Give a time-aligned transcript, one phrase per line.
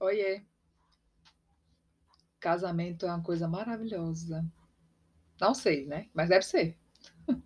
[0.00, 0.42] Oiê.
[2.40, 4.44] Casamento é uma coisa maravilhosa.
[5.40, 6.08] Não sei, né?
[6.14, 6.78] Mas deve ser.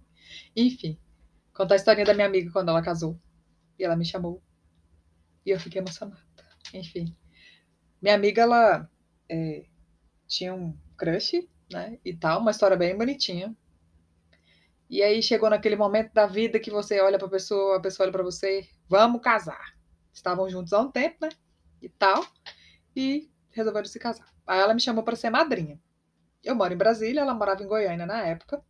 [0.57, 0.99] Enfim,
[1.55, 3.19] contar a historinha da minha amiga quando ela casou.
[3.79, 4.43] E ela me chamou.
[5.47, 6.23] E eu fiquei emocionada.
[6.75, 7.17] Enfim.
[8.01, 8.91] Minha amiga, ela
[9.29, 9.65] é,
[10.27, 11.99] tinha um crush, né?
[12.05, 13.57] E tal, uma história bem bonitinha.
[14.91, 18.13] E aí chegou naquele momento da vida que você olha pra pessoa, a pessoa olha
[18.13, 19.75] pra você, vamos casar.
[20.13, 21.31] Estavam juntos há um tempo, né?
[21.83, 22.25] E tal.
[22.97, 24.33] E resolveram se casar.
[24.47, 25.79] Aí ela me chamou para ser madrinha.
[26.43, 28.65] Eu moro em Brasília, ela morava em Goiânia na época.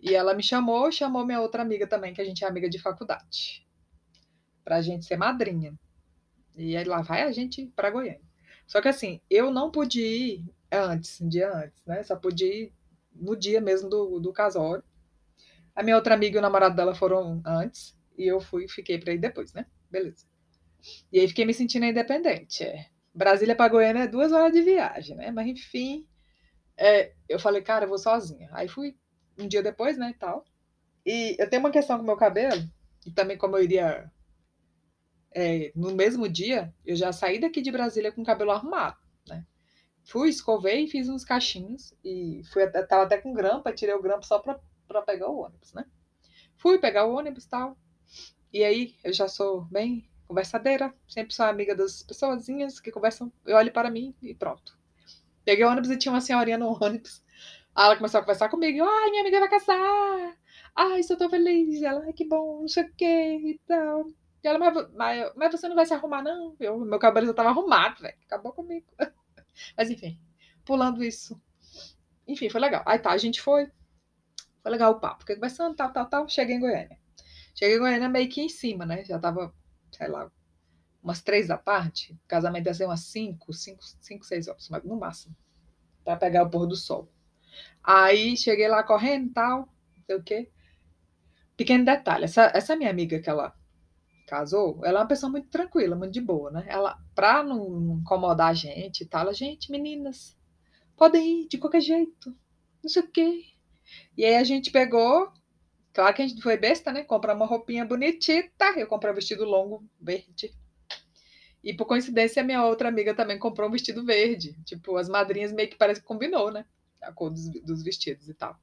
[0.00, 2.78] E ela me chamou, chamou minha outra amiga também, que a gente é amiga de
[2.78, 3.66] faculdade.
[4.64, 5.78] Pra gente ser madrinha.
[6.56, 8.20] E aí lá vai a gente para Goiânia.
[8.66, 12.02] Só que assim, eu não pude ir antes, um dia antes, né?
[12.02, 12.72] Só pude ir
[13.14, 14.82] no dia mesmo do, do casório.
[15.74, 17.96] A minha outra amiga e o namorado dela foram antes.
[18.16, 19.66] E eu fui, fiquei pra ir depois, né?
[19.90, 20.26] Beleza.
[21.12, 22.64] E aí fiquei me sentindo independente.
[22.64, 22.86] É.
[23.14, 25.30] Brasília para Goiânia é duas horas de viagem, né?
[25.30, 26.06] Mas enfim,
[26.76, 28.48] é, eu falei, cara, eu vou sozinha.
[28.52, 28.96] Aí fui
[29.38, 30.44] um dia depois, né, e tal.
[31.04, 32.62] E eu tenho uma questão com meu cabelo,
[33.06, 34.10] e também como eu iria
[35.34, 39.44] é, no mesmo dia, eu já saí daqui de Brasília com o cabelo arrumado, né?
[40.04, 44.26] Fui, escovei, fiz uns cachinhos e fui até, tava até com grampa, tirei o grampo
[44.26, 45.84] só pra, pra pegar o ônibus, né?
[46.56, 47.76] Fui pegar o ônibus e tal.
[48.52, 53.56] E aí eu já sou bem conversadeira, sempre sou amiga das pessoazinhas que conversam, eu
[53.56, 54.78] olho para mim e pronto.
[55.44, 57.22] Peguei o ônibus e tinha uma senhorinha no ônibus.
[57.74, 60.36] Aí ela começou a conversar comigo, ai, minha amiga vai casar,
[60.74, 64.06] ai, estou tão feliz, ela, ai, que bom, não sei o que e tal.
[64.42, 66.56] E ela, mas, mas, você não vai se arrumar, não?
[66.58, 68.86] Eu, meu cabelo já estava arrumado, velho, acabou comigo.
[69.76, 70.18] mas enfim,
[70.64, 71.40] pulando isso.
[72.26, 72.82] Enfim, foi legal.
[72.86, 73.70] Aí tá, a gente foi,
[74.62, 76.98] foi legal o papo, fiquei conversando, tal, tal, tal, cheguei em Goiânia.
[77.54, 79.54] Cheguei em Goiânia meio que em cima, né, já tava
[79.92, 80.30] sei lá,
[81.02, 82.18] umas três da tarde.
[82.24, 85.36] O casamento ia ser umas cinco, cinco, cinco, seis horas, no máximo,
[86.04, 87.08] para pegar o pôr do sol.
[87.82, 90.50] Aí cheguei lá correndo e tal, não sei o quê.
[91.56, 93.54] Pequeno detalhe, essa, essa minha amiga que ela
[94.26, 96.64] casou, ela é uma pessoa muito tranquila, muito de boa, né?
[96.66, 100.36] Ela, pra não incomodar a gente e tal, ela, gente, meninas,
[100.96, 102.34] podem ir de qualquer jeito,
[102.82, 103.44] não sei o quê.
[104.16, 105.30] E aí a gente pegou,
[105.92, 107.04] Claro que a gente foi besta, né?
[107.04, 108.72] Comprar uma roupinha bonitita.
[108.76, 110.54] Eu comprei um vestido longo verde.
[111.62, 114.56] E por coincidência, minha outra amiga também comprou um vestido verde.
[114.64, 116.64] Tipo, as madrinhas meio que parece que combinou, né?
[117.02, 118.58] A cor dos, dos vestidos e tal.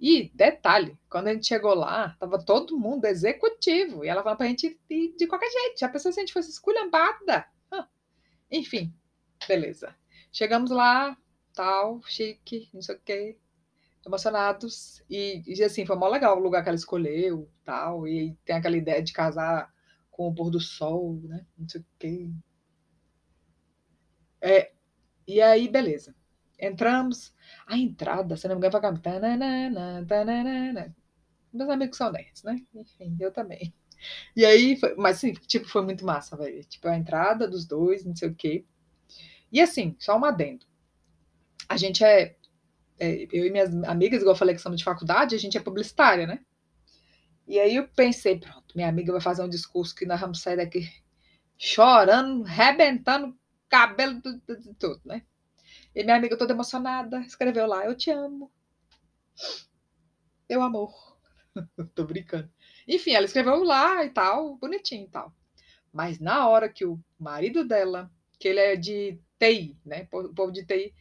[0.00, 4.04] E detalhe, quando a gente chegou lá, tava todo mundo executivo.
[4.04, 5.78] E ela falou pra gente ir de qualquer jeito.
[5.78, 7.46] Já pensou se a gente fosse esculhambada?
[8.50, 8.92] Enfim,
[9.46, 9.94] beleza.
[10.32, 11.16] Chegamos lá,
[11.54, 13.38] tal, chique, não sei o quê
[14.06, 15.02] emocionados.
[15.08, 18.06] E, e assim, foi mó legal o lugar que ela escolheu, tal.
[18.06, 19.72] E tem aquela ideia de casar
[20.10, 21.46] com o pôr do sol, né?
[21.56, 22.30] Não sei o quê.
[24.40, 24.72] É,
[25.26, 26.14] e aí, beleza.
[26.58, 27.34] Entramos.
[27.66, 29.20] A entrada, se não me engano, vai cantar.
[31.52, 32.56] Meus amigos são nerds, né?
[32.74, 33.72] Enfim, eu também.
[34.34, 36.64] E aí, foi, mas assim, tipo, foi muito massa, velho.
[36.64, 38.64] Tipo, a entrada dos dois, não sei o quê.
[39.50, 40.66] E assim, só um adendo.
[41.68, 42.36] A gente é
[43.02, 45.60] é, eu e minhas amigas, igual eu falei que somos de faculdade, a gente é
[45.60, 46.38] publicitária, né?
[47.48, 50.56] E aí eu pensei, pronto, minha amiga vai fazer um discurso que nós vamos sair
[50.56, 50.88] daqui
[51.58, 53.36] chorando, rebentando
[53.68, 55.22] cabelo de tudo, né?
[55.92, 58.52] E minha amiga toda emocionada escreveu lá, eu te amo.
[60.48, 60.94] Meu amor.
[61.96, 62.48] Tô brincando.
[62.86, 65.34] Enfim, ela escreveu lá e tal, bonitinho e tal.
[65.92, 68.08] Mas na hora que o marido dela,
[68.38, 70.06] que ele é de TI, né?
[70.12, 70.94] O povo de TI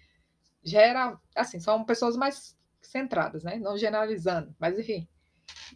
[0.64, 3.58] gera, assim, são pessoas mais centradas, né?
[3.58, 5.08] Não generalizando, mas enfim.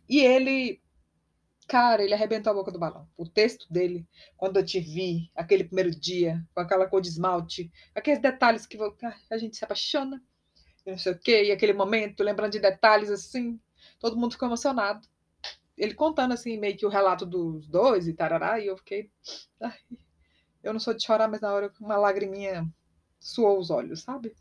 [0.07, 0.81] E ele,
[1.68, 3.07] cara, ele arrebentou a boca do balão.
[3.18, 4.07] O texto dele,
[4.38, 8.78] quando eu te vi, aquele primeiro dia, com aquela cor de esmalte, aqueles detalhes que
[9.29, 10.22] a gente se apaixona,
[10.85, 13.59] não sei o quê, e aquele momento, lembrando de detalhes assim,
[14.00, 15.07] todo mundo ficou emocionado.
[15.78, 19.12] Ele contando assim, meio que o relato dos dois e tarará, e eu fiquei.
[19.59, 19.78] Ai,
[20.64, 22.66] eu não sou de chorar, mas na hora uma lagriminha
[23.20, 24.35] suou os olhos, sabe?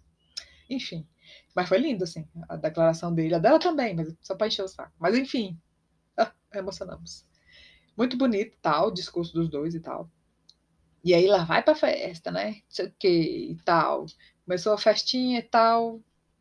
[0.69, 1.07] Enfim.
[1.55, 3.35] Mas foi lindo, assim, a declaração dele.
[3.35, 4.93] A dela também, mas só pra encher o saco.
[4.99, 5.59] Mas enfim.
[6.17, 7.27] Ah, emocionamos.
[7.97, 10.11] Muito bonito, tal, o discurso dos dois e tal.
[11.05, 12.53] E aí lá vai pra festa, né?
[12.53, 13.09] Não sei o que
[13.53, 14.07] e tal.
[14.45, 16.01] Começou a festinha e tal,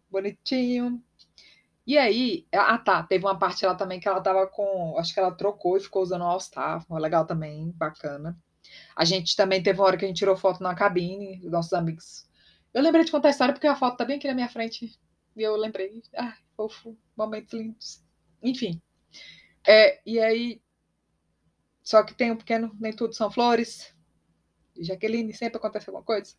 [0.09, 1.01] bonitinho.
[1.85, 5.19] E aí, ah tá, teve uma parte lá também que ela tava com, acho que
[5.19, 8.37] ela trocou e ficou usando o All-Star, legal também, bacana.
[8.95, 12.25] A gente também teve uma hora que a gente tirou foto na cabine, nossos amigos
[12.73, 14.99] eu lembrei de contar a história porque a foto tá bem aqui na minha frente.
[15.35, 16.01] E eu lembrei.
[16.15, 18.03] Ai, fofo, momentos lindos.
[18.41, 18.81] Enfim.
[19.67, 20.61] É, e aí.
[21.81, 23.93] Só que tem um pequeno, nem tudo são flores.
[24.77, 26.33] Jaqueline, sempre acontece alguma coisa?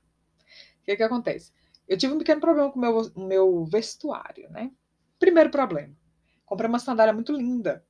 [0.80, 1.52] O que que acontece?
[1.86, 4.70] Eu tive um pequeno problema com o meu, meu vestuário, né?
[5.18, 5.94] Primeiro problema.
[6.44, 7.84] Comprei uma sandália muito linda.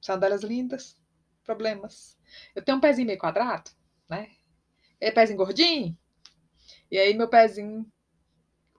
[0.00, 0.96] Sandálias lindas,
[1.44, 2.18] problemas.
[2.54, 3.70] Eu tenho um pezinho meio quadrado,
[4.08, 4.30] né?
[4.98, 5.96] É pezinho gordinho.
[6.92, 7.90] E aí meu pezinho,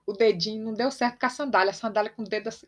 [0.06, 1.72] o dedinho não deu certo com a sandália.
[1.72, 2.64] A sandália com o dedo assim.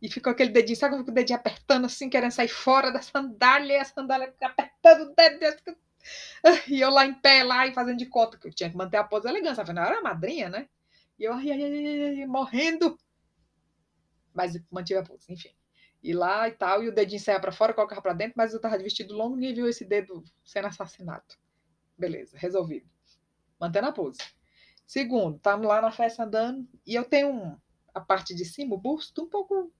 [0.00, 3.74] E ficou aquele dedinho, sabe com o dedinho apertando assim, querendo sair fora da sandália,
[3.74, 5.76] e a sandália apertando o dedo.
[6.66, 8.96] E eu lá em pé, lá e fazendo de conta que eu tinha que manter
[8.96, 9.62] a pose elegância.
[9.62, 10.66] Afinal, era madrinha, né?
[11.18, 12.96] E eu ai, ai, ai, morrendo.
[14.32, 15.50] Mas mantive a pose, enfim.
[16.02, 18.60] E lá e tal, e o dedinho saia para fora, colocava para dentro, mas eu
[18.60, 21.34] tava de vestido longo, ninguém viu esse dedo sendo assassinado.
[21.98, 22.95] Beleza, resolvido.
[23.58, 24.20] Mantendo a pose.
[24.86, 27.56] Segundo, estamos lá na festa andando, e eu tenho um,
[27.94, 29.72] a parte de cima, o busto, um pouco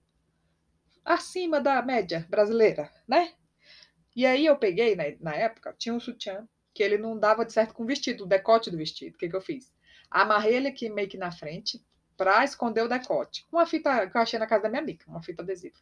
[1.05, 3.33] acima da média brasileira, né?
[4.15, 7.53] E aí eu peguei, na, na época, tinha um sutiã que ele não dava de
[7.53, 9.15] certo com o vestido, o decote do vestido.
[9.15, 9.73] O que, que eu fiz?
[10.11, 11.83] Amarrei ele aqui meio que na frente
[12.17, 13.47] para esconder o decote.
[13.51, 15.77] Uma fita que eu achei na casa da minha amiga, uma fita adesiva.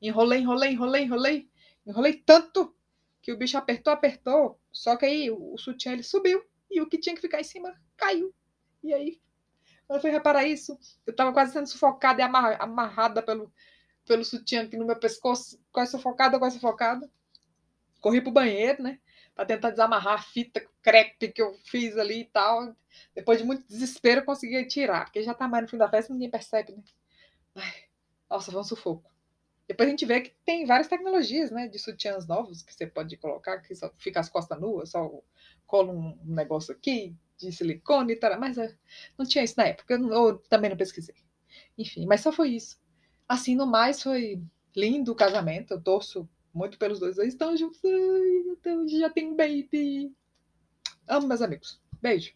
[0.00, 1.50] Enrolei, enrolei, enrolei, enrolei.
[1.86, 2.74] Enrolei tanto
[3.20, 4.60] que o bicho apertou, apertou.
[4.70, 6.42] Só que aí o, o sutiã ele subiu
[6.74, 8.34] e o que tinha que ficar em cima caiu.
[8.82, 9.20] E aí,
[9.88, 13.52] eu fui reparar isso, eu estava quase sendo sufocada e amarrada pelo,
[14.06, 17.10] pelo sutiã aqui no meu pescoço, quase sufocada, quase sufocada.
[18.00, 18.98] Corri pro banheiro, né?
[19.34, 22.74] Para tentar desamarrar a fita crepe que eu fiz ali e tal.
[23.14, 26.12] Depois de muito desespero, eu consegui tirar, porque já tá mais no fim da festa
[26.12, 26.82] ninguém percebe, né?
[27.54, 27.84] Ai,
[28.28, 29.13] nossa, foi um sufoco.
[29.66, 31.68] Depois a gente vê que tem várias tecnologias, né?
[31.68, 35.10] De sutiãs novos que você pode colocar, que só fica as costas nuas, só
[35.66, 38.38] cola um negócio aqui de silicone e tal.
[38.38, 38.74] Mas é,
[39.16, 41.14] não tinha isso na época, eu, também não pesquisei.
[41.78, 42.78] Enfim, mas só foi isso.
[43.28, 44.42] Assim, no mais, foi
[44.76, 45.72] lindo o casamento.
[45.72, 47.16] Eu torço muito pelos dois.
[47.18, 47.80] Eles estão juntos.
[47.84, 50.14] Ai, já tem um baby.
[51.08, 51.80] Amo meus amigos.
[52.02, 52.34] Beijo.